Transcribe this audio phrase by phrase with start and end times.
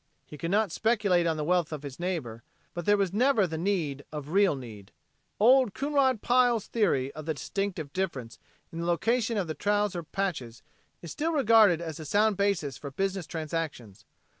[0.25, 2.41] He could not speculate on the wealth of his neighbor,
[2.73, 4.91] but there was never the need of a real need.
[5.39, 8.39] Old Coonrod Pile's theory of the distinctive difference
[8.71, 10.63] in the location of trouser patches
[11.03, 14.03] is still regarded as a sound basis for business transactions.